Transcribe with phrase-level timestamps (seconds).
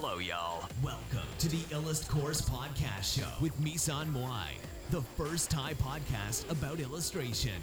[0.00, 0.60] Hello, y'all.
[0.90, 4.50] Welcome to the Illust Course Podcast Show with Misan Moai,
[4.94, 7.58] the first Thai podcast about illustration.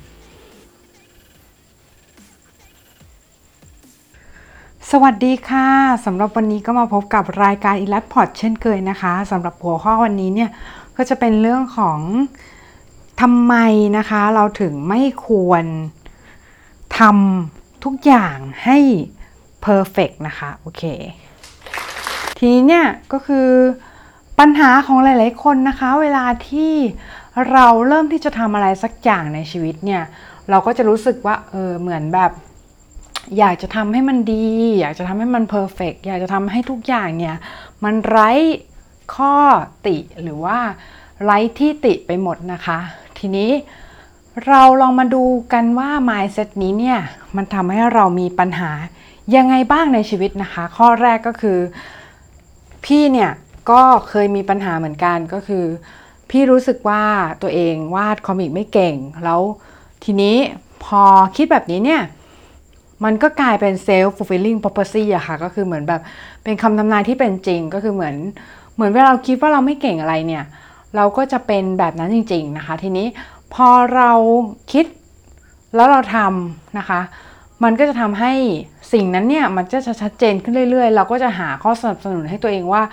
[4.92, 5.70] สวัสดีค่ะ
[6.06, 10.50] สำหรับวันนี้ก็มาพบกับรายการอีลัดพอดเช่นเคยนะคะสำหรับหัวข้อวันนี้เนี่ย
[10.98, 12.00] ก็จะเป็นเรื่องของ
[13.22, 13.56] ทำไม
[13.98, 15.66] นะคะเราถึงไม่ควร
[17.00, 18.78] ทำทุกอย่างให้
[19.66, 20.84] perfect นะคะ โอเค
[22.38, 23.50] ทีนี้เนี่ยก็คือ
[24.40, 26.74] ปัญหาของหลาย ๆ คนนะคะ เวลาที่
[27.52, 30.04] เราเริ่มที่จะทำอะไรสักอย่างในชีวิตเนี่ย
[30.50, 32.32] เราก็จะรู้สึกว่าเออเหมือนแบบ
[33.38, 34.48] อยากจะทำให้มันดี
[34.80, 37.36] อยากจะทำให้มันเพอร์เฟกอยากจะทำให้ทุกอย่างเนี่ย
[37.84, 38.32] มันไร้
[39.16, 39.36] ข้อ
[39.86, 40.58] ติหรือว่า
[41.24, 42.80] ไร้ที่ติไปหมดนะคะ
[43.18, 43.52] ทีนี้
[44.48, 47.00] เราลองมาดูกันว่า mindset นี้เนี่ย
[47.36, 48.72] มันทำให้เรามีปัญหา
[49.36, 51.60] ยังไงบ้างในชีวิตนะคะ ข้อแรกก็คือ
[52.86, 53.32] พี่เนี่ย
[53.72, 55.66] ก็เคยมีปัญหาเหมือนกันก็คือ
[56.30, 57.04] พี่รู้สึกว่า
[57.42, 59.42] ตัวเองวาดคอมิกไม่เก่ง แล้ว
[60.04, 60.36] ทีนี้
[60.86, 61.04] พอ
[61.36, 62.02] คิดแบบนี้เนี่ย
[63.04, 66.02] มันก็กลายเป็น self fulfilling prophecy อะค่ะ ก็คือเหมือนแบบ
[66.44, 68.16] เป็นคำทำนายที่เป็นจริงก็คือเหมือน
[68.76, 70.44] เหมือนเวลาเราคิดว่าเราไม่เก่งอะไรเนี่ย
[70.96, 73.08] เราก็จะเป็นแบบนั้นจริง ๆนะคะ ทีนี้
[73.54, 74.12] พอเรา
[74.72, 74.86] คิด
[75.76, 77.00] แล้วเราทำนะคะ
[77.64, 78.34] มันก็จะทำให้
[78.94, 82.84] สิ่งนั้นเนี่ยมันจะชัดเจนขึ้นเรื่อยๆ เราก็จะหาข้อสนับสนุนให้ตัวเองว่า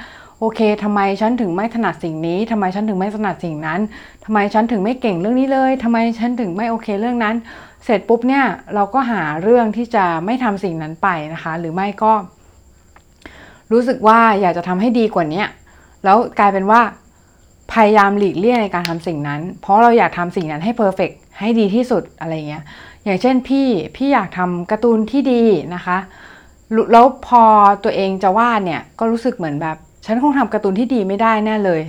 [0.40, 3.80] โอเคทำไมฉันถึงไม่ถนัดสิ่งนี้ทำไมฉันถึงไม่ถนัดสิ่งนั้น
[4.24, 7.34] ทำไมฉันถึงไม่เก่งเรื่องนี้เลยทำไมฉันถึงไม่โอเคเรื่องนั้น
[7.84, 12.12] เสร็จปุ๊บเนี่ยเราก็หาเรื่องที่จะไม่ทำสิ่งนั้นไปนะคะ หรือไม่ก็
[13.72, 15.44] รู้สึกว่าอยากจะทำให้ดีกว่านี้
[16.04, 16.80] แล้วกลายเป็นว่า
[17.72, 22.62] พยายามหลีกเลี่ยงในการทำสิ่งนั้น เพราะเราอยากทำสิ่งนั้นให้ perfect ให้ดีที่สุดอะไรเงี้ย
[23.04, 25.42] อย่างเช่นพี่พี่อยากทำการ์ตูนที่ดี
[25.74, 25.98] นะคะ
[26.92, 27.42] แล้วพอ
[27.84, 31.80] ตัวเองจะวาดเนี่ยก็รู้สึกเหมือนแบบ ฉันคงทำการ์ตูนที่ดีไม่ได้แน่เลย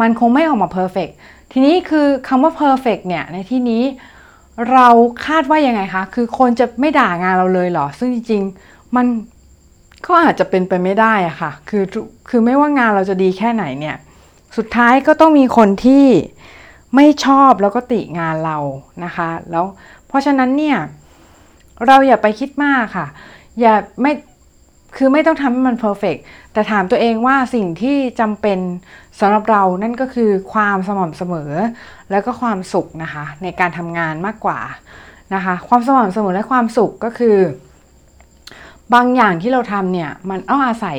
[0.00, 1.08] มันคงไม่ออกมา perfect
[1.52, 3.82] ทีนี้คือคำว่า perfect เนี่ยในที่นี้
[4.72, 4.88] เรา
[5.26, 9.06] คาดว่ายังไงคะ คือคนจะไม่ด่างานเราเลยเหรอ ซึ่งจริงๆ มัน
[10.06, 11.84] ก็อาจจะเป็นไปไม่ได้อะค่ะ คือ
[12.28, 13.96] คือไม่ว่างานเราจะดีแค่ไหนเนี่ย
[14.56, 16.06] สุดท้ายก็ต้องมีคนที่
[16.96, 18.58] ไม่ชอบแล้วก็ติงานเรา
[19.04, 19.64] นะคะ แล้ว
[20.10, 20.78] เพราะฉะนั้นเนี่ย
[21.86, 23.06] เราอย่าไปคิดมากค่ะ
[23.60, 24.12] อย่าไม่
[24.96, 26.16] คือไม่ต้องทำให้มันเพอร์เฟก
[26.52, 28.58] แต่ถามตัวเองว่าสิ่งที่จำเป็น
[29.20, 31.52] สำหรับเรานั่นก็คือความสม่ำเสมอ
[32.10, 34.60] แล้วก็ความสุขนะคะ ในการทำงานมากกว่า
[35.34, 37.38] นะคะ ความสม่ำเสมอและความสุขก็คือ
[38.94, 40.98] บางอย่างที่เราทำเนี่ย มันต้องอาศัย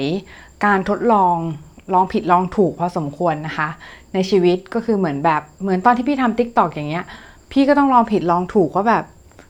[0.66, 1.36] การทดลอง
[1.94, 3.70] ลองผิดลองถูกพอสมควรนะคะ
[4.14, 7.06] ในชีวิตก็คือเหมือนแบบเหมือนตอนที่พี่ทำทิกตอกอย่างเงี้ย
[7.52, 9.04] พี่ก็ต้องลองผิดลองถูกว่าแบบ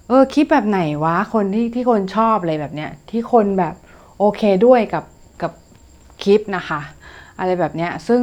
[0.07, 3.75] เออคลิปแบบไหนวะคนที่ที่คนชอบอะไรแบบเนี้ยที่คนแบบ
[4.19, 5.03] โอเคด้วยกับ
[5.41, 5.51] กับ
[6.21, 6.81] คลิปนะคะ
[7.39, 8.21] อะไรแบบเนี้ยซึ่ง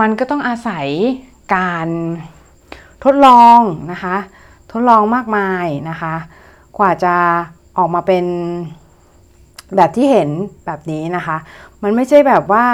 [0.00, 0.86] มันก็ต้องอาศัย
[1.54, 1.88] การ
[3.04, 3.60] ทดลอง
[3.92, 4.16] นะคะ
[4.72, 6.14] ทดลองมากมายนะคะ
[6.78, 7.14] กว่าจะ
[7.78, 8.24] ออกมาเป็น
[9.76, 10.28] แบบที่เห็น
[10.66, 11.36] แบบนี้นะคะ
[11.82, 12.66] มันไม่ใช่แบบว่า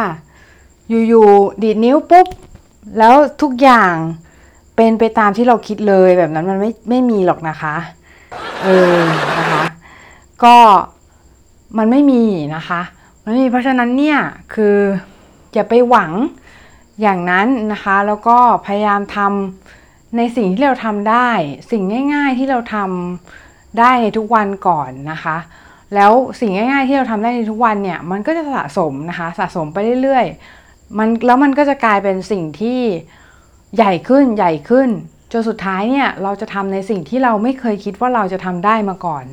[1.09, 2.29] อยู่ๆดีดนิ้วปุ๊บ
[2.99, 3.95] แล้วทุกอย่าง
[4.81, 7.75] เป็นไปตามที่เราคิดเลยแบบนั้นมันไม่ไม่มีหรอกนะคะ
[8.65, 8.99] เออ
[9.39, 9.65] นะคะ
[10.45, 10.57] ก็
[11.79, 12.25] มันไม่มี
[12.57, 12.81] นะคะ
[13.25, 14.19] มันไม่มีเพราะฉะนั้นเนี่ย
[14.55, 14.77] คือ
[15.55, 16.13] อย่าไปหวัง
[17.01, 21.29] อย่างนั้นนะคะ แล้วก็พยายามทำในสิ่งที่เราทำได้
[21.71, 21.83] สิ่ง
[22.15, 25.37] ง่าย ๆที่เราทำได้ในทุกวันก่อนนะคะ
[25.95, 32.81] แล้วสิ่งง่าย ๆ ที่เราทำได้ในทุกวันเนี่ยมันก็จะสะสมนะคะ สะสมไปเรื่อยๆมันแล้วมันก็จะกลายเป็นสิ่งที่
[33.77, 34.89] ใหญ่ขึ้นใหญ่ขึ้น
[35.33, 39.25] จนสุดท้ายเนี่ยเราจะทำในสิ่งที่เราไม่เคยคิดว่าเราจะทำได้มาก่อน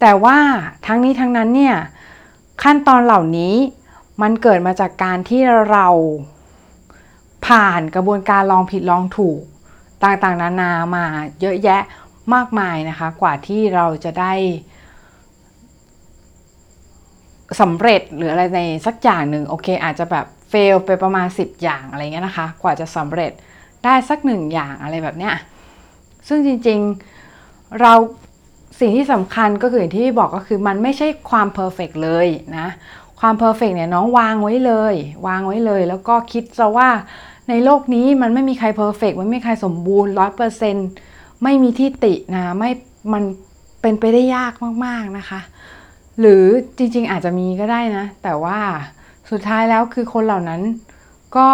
[0.00, 0.38] แต่ว่า
[0.86, 1.76] ทั้งนี้ทั้งนั้นเนี่ย
[2.62, 3.54] ขั้นตอนเหล่านี้
[4.22, 5.86] มันเกิดมาจากการที่เรา
[7.46, 9.40] ผ่านกระบวนการลองผิดลองถูก
[10.02, 11.04] ต่างๆ นานามา
[11.40, 11.82] เยอะแยะ
[12.34, 14.32] มากมายนะคะ กว่าที่เราจะได้
[17.60, 23.32] สำเร็จหรืออะไรในสักอย่างหนึ่งโอเค อาจจะแบบเฟลไปประมาณ 10 อย่างอะไรเงี้ยนะคะ กว่าจะสำเร็จ
[23.84, 25.34] ได้สักหนึ่งอย่างอะไรแบบเนี้ย
[26.28, 27.92] ซึ่งจริงๆเรา
[28.80, 32.26] สิ่งที่สำคัญก็คืออย่างที่บอกก็คือมันไม่ใช่ความ perfect เลย
[32.58, 32.68] นะ
[33.20, 34.94] ความ perfect เนี่ยน้องวางไว้เลย
[35.26, 36.90] วางไว้เลย แล้วก็คิดซะว่า
[37.48, 40.88] ในโลกนี้มันไม่มีใคร perfect ไม่มีใครสมบูรณ์ร้อยเปอร์เซ็นต์
[41.42, 42.70] ไม่มีที่ตินะไม่
[43.12, 43.22] มัน
[43.82, 44.52] เป็นไปได้ยาก
[44.84, 45.40] มากๆนะคะ
[46.20, 46.44] หรือ
[46.76, 48.58] จริงๆอาจจะมีก็ได้นะ แต่ว่า
[49.30, 50.60] สุดท้ายแล้วคือคนเหล่านั้น
[51.36, 51.50] ก็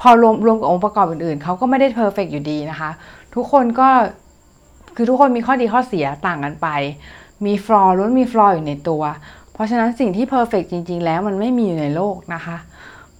[0.00, 2.90] พอรวมรวมกับองค์ประกอบอื่นๆ เขาก็ไม่ได้ perfect อยู่ดีนะคะ
[3.34, 3.88] ทุกคนก็
[4.96, 6.68] คือทุกคนมีข้อดีข้อเสียต่างกันไป
[7.46, 9.02] มี flaw ล้วนมี flaw อยู่ในตัว
[9.54, 12.56] เพเพราะฉะนั้นสิ่งที่ perfect จริง ๆ แล้วมันไม่มีอยู่ในโลกนะคะ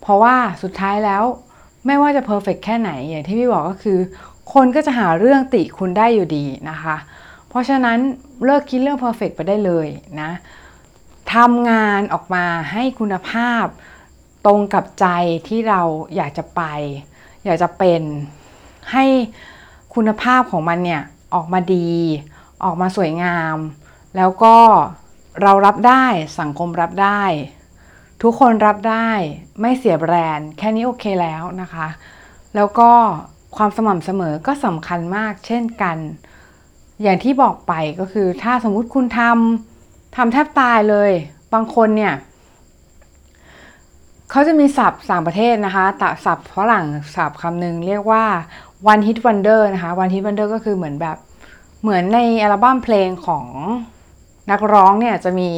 [0.00, 1.23] เพราะว่าสุดท้ายแล้ว
[1.87, 3.99] ไม่ว่าจะ perfect แค่ไหนอย่างที่พี่บอกก็คือ
[4.55, 6.96] คนก็จะหาเรื่องติคุณได้อยู่ดีนะคะ
[7.49, 7.99] เพราะฉะนั้น
[8.44, 9.87] เลิกคิดเรื่อง perfect ไปได้เลย
[10.20, 10.31] นะ
[11.34, 13.64] ทำงานออกมาให้คุณภาพ
[14.47, 15.07] ตรงกับใจ
[15.49, 15.83] ที่เรา
[16.17, 16.63] อยากจะไป
[17.45, 18.03] อยากจะเป็น
[18.93, 19.05] ให้
[19.95, 21.03] คุณภาพของมันเนี่ย
[21.35, 21.91] ออกมาดี
[22.65, 23.57] ออกมาสวยงาม
[24.17, 24.57] แล้วก็
[25.43, 26.05] เรารับได้
[26.41, 27.23] สังคมรับได้
[28.23, 29.09] ทุกคนรับได้
[29.61, 31.89] ไม่เสียแบรนด์ แค่นี้โอเคแล้วนะคะ
[32.55, 32.91] แล้วก็
[33.57, 35.97] ความสม่ำเสมอก็สำคัญมากเช่นกัน
[37.03, 41.11] อย่างที่บอกไปก็คือถ้าสมมุติคุณทำทำแทบตายเลย
[41.55, 42.15] บางคนเนี่ย
[44.31, 48.25] เขาจะมีศัพท์สามประเทศนะคะแต่ศัพท์ฝรั่งศัพท์คำหนึ่งเรียกว่า
[48.93, 51.17] one hit wonder นะคะ one hit wonder ก็คือเหมือนแบบ
[51.82, 53.46] เหมือนในอัลบั้มเพลงของ
[54.50, 55.50] นักร้องเนี่ยจะมี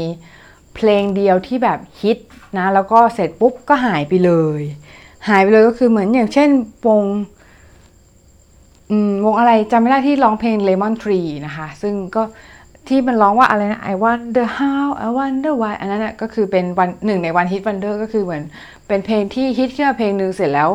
[0.74, 2.18] เพลงเดียวที่แบบฮิต
[2.58, 4.60] นะแล้วก็เสร็จปุ๊บก็หายไปเลย
[5.28, 6.48] หายไปเลยก็คือเหมือนอย่างเช่น
[6.86, 7.02] วง
[9.24, 12.22] วงอะไรจำไม่ได้ที่ร้องเพลง Lemon Tree นะคะ ซึ่งก็
[12.88, 18.42] ที่มันร้องว่าอะไรนะ I wonder how I wonder why อันนั้นนะก็คือเป็นวันหนึ่งในวันฮิตวันเดอร์ก็คือเหมือน
[18.88, 20.70] เป็นเพลงที่ฮิตขึ้นมาเพลงหนึ่งเสร็จแล้ว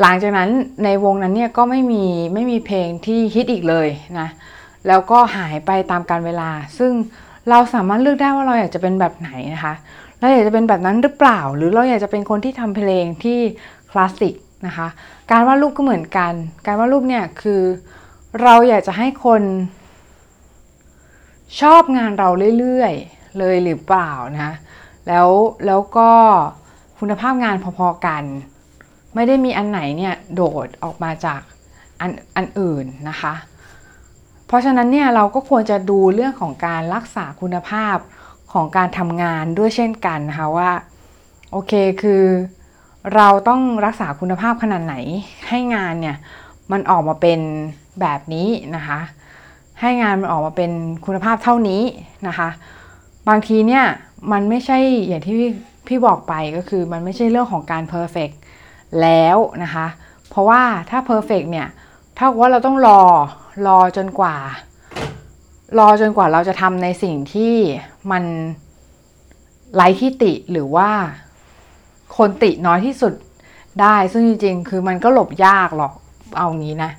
[0.00, 0.48] หลังจากนั้น
[0.84, 2.04] ในวงนั้นเนี่ยก็ไม่มี
[2.34, 3.88] ไม่มีเพลงที่ฮิตอีกเลย
[4.20, 4.28] นะ
[4.88, 6.92] แล้วก็หายไปตามกาลเวลา ซึ่ง
[7.48, 9.74] เราสามารถเลือกได้ว่าเราอยากจะเป็นแบบไหนนะคะ
[10.18, 13.38] เราอยากจะเป็นแบบนั้นหรือเปล่า หรือเราอยากจะเป็นคนที่ทำเพลงที่
[13.90, 14.34] คลาสสิก
[14.66, 14.88] นะคะ
[15.30, 16.32] การวาดรูปก็เหมือนกัน
[16.66, 17.62] การวาดรูปเนี่ยคือ
[18.42, 19.42] เราอยากจะให้คน
[21.60, 22.28] ชอบงานเรา
[22.58, 24.52] เรื่อยๆ เลยหรือเปล่านะ
[25.08, 25.28] แล้ว
[25.66, 26.10] แล้วก็
[26.98, 28.24] คุณภาพงานพอๆกัน
[29.14, 31.40] ไม่ได้มีอันไหนเนี่ยโดดออกมาจาก
[32.00, 33.34] อันอันอื่นนะคะ
[34.46, 37.96] เพราะฉะนั้นเนี่ยเราก็ควรจะดูเรื่องของการรักษาคุณภาพ
[38.52, 40.70] ของการทำงานด้วยเช่นกันนะคะว่า
[41.50, 41.72] โอเค
[42.02, 42.24] คือ
[43.14, 44.96] เราต้องรักษาคุณภาพขนาดไหน
[45.48, 46.16] ให้งานเนี่ย
[46.72, 47.40] มันออกมาเป็น
[48.00, 49.00] แบบนี้นะคะ
[49.82, 50.72] ให้งานมันออกมาเป็น
[51.04, 51.82] คุณภาพเท่านี้
[52.28, 52.48] นะคะ
[53.28, 53.84] บางทีเนี่ย
[54.32, 55.36] มันไม่ใช่อย่างที่
[55.86, 58.30] พี่บอกไปก็คือมันไม่ใช่เรื่องของการเพอร์เฟก
[59.02, 59.86] แล้วนะคะ
[60.28, 61.68] เพราะว่าถ้าเพอร์เฟกเนี่ย
[62.16, 63.00] เท่ากับว่าเราต้องรอ
[63.66, 64.36] รอจนกว่า
[65.78, 67.54] รอจนกว่าเราจะทำในสิ่งที่
[68.10, 68.24] มัน
[69.74, 70.90] ไร้ที่ติหรือว่า
[72.16, 73.14] คนติน้อยที่สุด
[73.80, 75.92] ได้ ซึ่งจริงๆ คือมันก็หลบยากหรอก
[76.36, 76.90] เอางี้นะ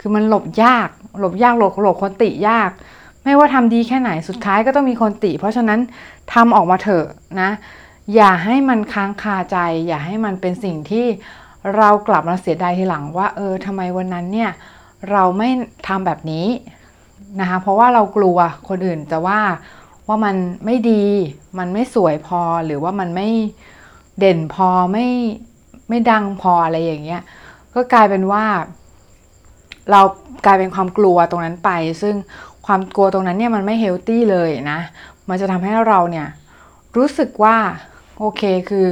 [0.00, 0.88] คือมันหลบยาก
[1.20, 2.70] หลบยากหลบหลบคนติยาก
[3.24, 5.80] ไม่ว่าทำดีแค่ไหนสุดท้ายก็ต้องมีคนติ เพราะฉะนั้น
[6.34, 7.06] ทำออกมาเถอะ
[7.40, 7.50] นะ
[8.14, 9.56] อย่าให้มันค้างคาใจ
[9.86, 11.06] อย่าให้มันเป็นสิ่งที่
[11.76, 14.50] เรากลับมาเสียดายทีหลังว่า เออทำไมวันนั้นเนี่ย
[15.10, 15.48] เราไม่
[15.86, 16.46] ทำแบบนี้
[17.40, 19.40] นะคะเพราะว่าเรากลัวคนอื่นจะว่า
[20.08, 21.04] ว่ามันไม่ดี
[21.58, 23.28] มันไม่สวยพอหรือว่ามันไม่
[24.18, 25.06] เด่นพอไม่
[25.88, 27.22] ไม่ดังพออะไรอย่างเงี้ย
[27.74, 28.44] ก็กลายเป็นว่า
[29.90, 30.00] เรา
[30.44, 31.70] กลายเป็นความกลัวตรงนั้นไป
[32.02, 32.14] ซึ่ง
[32.66, 34.80] ความกลัวตรงนั้นเนี่ยมันไม่เฮลตี้เลยนะ
[35.28, 36.26] มันจะทำให้เราเนี่ย
[36.96, 37.56] รู้สึกว่า
[38.18, 38.86] โอเคคือ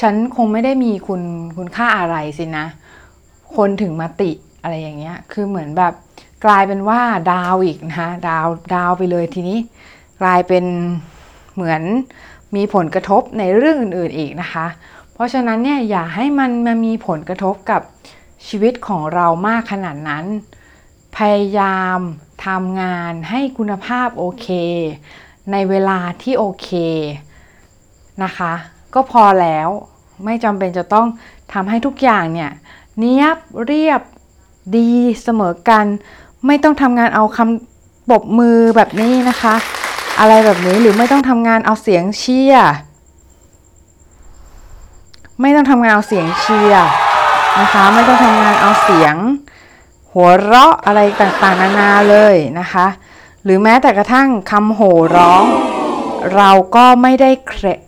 [0.00, 1.22] ฉันคงไม่ได้มีคุณ
[1.56, 2.66] คุณค่าอะไรสินะ
[3.56, 4.30] คนถึงมาติ
[4.62, 5.94] อะไรอย่างเงี้ย คือเหมือนแบบ
[6.44, 7.00] กลายเป็นว่า
[7.32, 9.58] ดาวอีกนะคะดาวดาวไปเลยทีนี้
[10.20, 10.64] กลายเป็น
[11.54, 11.82] เหมือน
[12.56, 14.66] มีผลกระทบในเรื่องอื่นๆอีกนะคะ
[15.14, 17.82] เพราะฉะนั้นเนี่ยอย่าให้มันมามีผลกระทบกับ
[18.46, 20.24] ชีวิตของเรามากขนาดนั้น
[21.16, 21.98] พยายาม
[22.46, 24.48] ทำงานให้คุณภาพโอเค
[25.52, 26.68] ในเวลาที่โอเค
[28.22, 28.52] นะคะ
[28.94, 29.68] ก็พอแล้ว
[30.24, 31.06] ไม่จำเป็นจะต้อง
[31.52, 32.50] ทำให้ทุกอย่างเนี่ย
[32.98, 34.00] เนียบเรียบ
[34.76, 34.90] ดี
[35.22, 35.84] เสมอกัน
[36.46, 39.54] ไม่ต้องทำงานเอาคำปบมือแบบนี้นะคะ
[40.18, 42.70] อะไรแบบนี้หรือไม่ต้องทำงานเอาเสียงเชียร์
[45.40, 46.86] ไม่ต้องทำงานเอาเสียงเชียร์
[47.58, 49.16] นะคะ ไม่ต้องทำงานเอาเสียง
[50.12, 52.86] หัวเราะอะไรต่างๆ นานาเลยนะคะ
[53.44, 55.44] หรือแม้แต่กระทั่งคำโห่ร้อง
[56.36, 57.30] เราก็ไม่ได้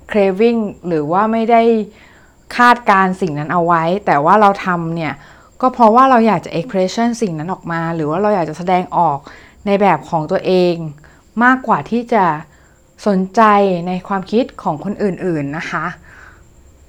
[0.09, 1.63] เครวิงหรือว่าไม่ได้
[2.57, 5.13] คาดการสิ่งนั้นเอาไว้ แต่ว่าเราทำเนี่ย
[5.61, 9.19] ก็เพราะว่าเราอยากจะเอ็กเพรสชันสิ่งนั้นออกมา หรือว่าเราอยากจะแสดงออก
[9.67, 10.75] ในแบบของตัวเอง
[11.45, 12.25] มากกว่าที่จะ
[13.07, 13.43] สนใจ
[13.87, 15.85] ในความคิดของคนอื่นๆนะคะ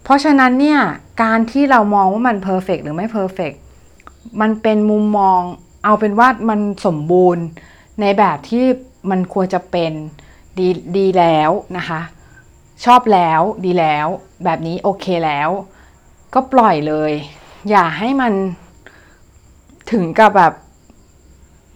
[0.03, 0.79] เพราะฉะนั้นเนี่ย
[1.23, 3.51] การที่เรามองว่ามัน perfect หรือไม่ perfect
[4.41, 5.41] มันเป็นมุมมอง
[5.85, 7.43] เอาเป็นว่ามันสมบูรณ์
[8.01, 8.65] ในแบบที่
[9.09, 9.91] มันควรจะเป็น
[10.59, 12.01] ดีดีแล้วนะคะ
[12.85, 14.07] ชอบแล้วดีแล้ว
[14.43, 15.49] แบบนี้โอเคแล้ว
[16.33, 17.11] ก็ปล่อยเลย
[17.69, 18.33] อย่าให้มัน
[19.91, 20.53] ถึงกับแบบ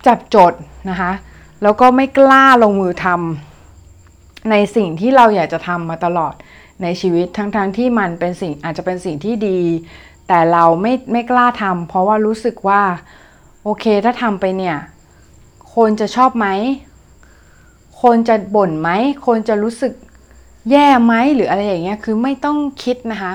[0.05, 0.53] จับจด
[0.89, 1.12] นะคะ
[1.63, 6.34] แล้วก็ไม่กล้าลงมือทำในสิ่งที่เราอยากจะทำมาตลอด
[6.81, 9.60] ในชีวิตทั้งๆทที่มันเป็นสิ่งอาจจะเป็นสิ่งที่ดี
[10.27, 12.81] แต่เราไม่ไม่กล้าทำเพราะว่ารู้สึกว่า
[13.63, 14.77] โอเคถ้าทำไปเนี่ย
[15.75, 16.48] คนจะชอบไหม
[18.01, 18.89] คนจะบ่นไหม
[19.25, 19.93] คนจะรู้สึก
[20.72, 23.34] แย่ไหมหรืออะไรอย่างเงี้ยคือไม่ต้องคิดนะคะ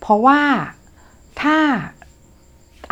[0.00, 0.40] เพราะว่า
[1.42, 1.58] ถ้า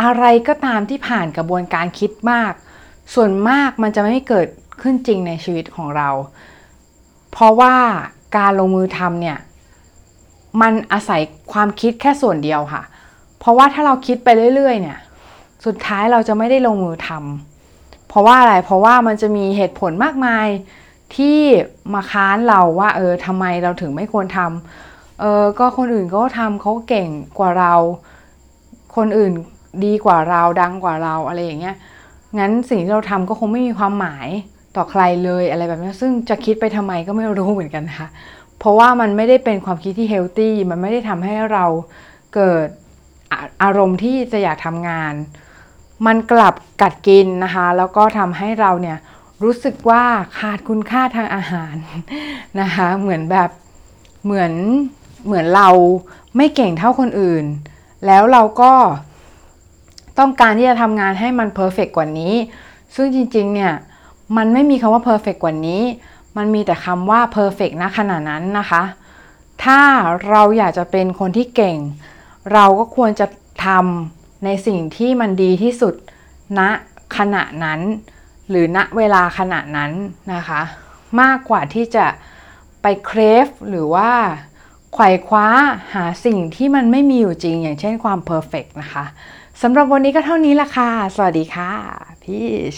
[0.02, 2.52] อะไรก็ตามที่ผ่านกระบวนการคิดมาก
[3.14, 4.46] ส่วนมากมันจะไม่เกิด
[4.82, 6.08] ขึ้นจริงในชีวิตของเรา
[7.32, 7.74] เพราะว่า
[8.36, 9.38] การลงมือทำเนี่ย
[10.60, 11.20] มันอาศัย
[11.52, 12.82] ความคิดแค่ส่วนเดียวค่ะ
[13.38, 14.98] เพราะว่าถ้าเราคิดไปเรื่อย ๆ เนี่ย
[15.66, 20.46] สุดท้ายเราจะไม่ได้ลงมือทำเพราะว่าอะไร เพราะว่ามันจะมีเหตุผลมากมาย
[21.16, 21.38] ที่
[21.94, 27.08] มาค้านเราว่า เออทำไมเราถึงไม่ควรทำเออก็คนอื่นเขาทำเขาเก่ง
[27.38, 27.74] กว่าเรา
[28.96, 29.32] คนอื่น
[29.84, 31.76] ดีกว่าเราดังกว่าเราอะไรอย่างเงี้ย
[32.38, 34.28] งั้นสิ่งที่เราทำก็คงไม่มีความหมาย
[34.76, 38.08] ต่อใครเลยอะไรแบบนี้ ซึ่งจะคิดไปทำไมก็ไม่รู้เหมือนกันค่ะ
[38.58, 41.64] เพราะว่ามันไม่ได้เป็นความคิดที่เฮลตี้มันไม่ได้ทำให้เรา
[42.34, 42.66] เกิด
[43.62, 45.14] อารมณ์ที่จะอยากทำงาน
[46.06, 48.98] มันกลับกัดกินนะคะ แล้วก็ทำให้เราเนี่ย
[49.42, 50.02] รู้สึกว่า
[50.38, 51.74] ขาดคุณค่าทางอาหาร
[52.60, 53.50] นะคะ เหมือนแบบ
[54.24, 54.52] เหมือน
[55.26, 55.68] เหมือนเรา
[56.36, 57.44] ไม่เก่งเท่าคนอื่น
[58.06, 58.72] แล้วเราก็
[60.18, 62.34] ต้องการที่จะทำงานให้มัน perfect กว่านี้
[62.94, 63.72] ซึ่งจริงๆเนี่ย
[64.36, 65.82] มันไม่มีคำว่า perfect กว่านี้
[66.36, 68.82] มันมีแต่คำว่า perfect ณขณะนั้นนะคะ
[69.64, 69.80] ถ้า
[70.28, 71.78] เราอยากจะเป็นคนที่เก่ง
[72.52, 73.26] เราก็ควรจะ
[73.66, 75.94] ทำในสิ่งที่มันดีที่สุด
[76.58, 76.60] ณ
[77.16, 77.80] ขณะนั้น
[78.48, 79.92] หรือณเวลาขณะนั้น
[80.34, 80.62] นะคะ
[81.20, 82.06] มากกว่าที่จะ
[82.82, 84.10] ไปเครฟหรือว่า
[84.94, 85.46] ไขว่คว้า
[85.94, 89.04] หาสิ่งที่มันไม่มีอยู่จริง อย่างเช่นความเพอร์เฟกนะคะ
[89.62, 91.70] สำหรับวันนี้ก็เท่านี้ละค่ะ สวัสดีค่ะ
[92.22, 92.38] พี
[92.74, 92.76] ช